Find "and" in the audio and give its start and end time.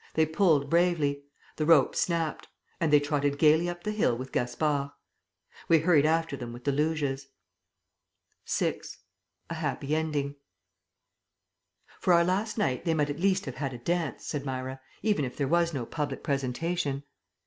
2.79-2.91